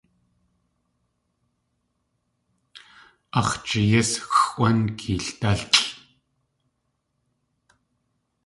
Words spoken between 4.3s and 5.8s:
xʼwán keeldálʼ!